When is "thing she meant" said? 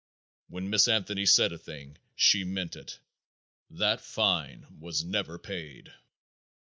1.59-2.75